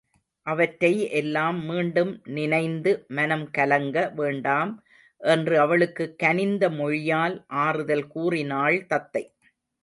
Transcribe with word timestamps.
அவற்றை 0.47 1.09
எல்லாம் 1.11 1.65
மீண்டும் 1.65 2.13
நினைந்து 2.29 3.05
மனம் 3.09 3.45
கலங்க 3.51 4.11
வேண்டாம் 4.15 4.71
என்று 5.21 5.59
அவளுக்குக் 5.59 6.17
கனிந்த 6.19 6.69
மொழியால் 6.71 7.37
ஆறுதல் 7.59 8.07
கூறினாள் 8.07 8.79
தத்தை. 8.87 9.23